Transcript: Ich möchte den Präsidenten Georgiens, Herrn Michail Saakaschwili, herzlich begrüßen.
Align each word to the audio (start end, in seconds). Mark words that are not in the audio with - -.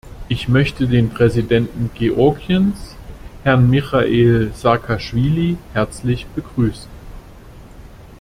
Ich 0.29 0.47
möchte 0.47 0.87
den 0.87 1.11
Präsidenten 1.11 1.91
Georgiens, 1.93 2.95
Herrn 3.43 3.69
Michail 3.69 4.49
Saakaschwili, 4.51 5.57
herzlich 5.73 6.25
begrüßen. 6.33 6.89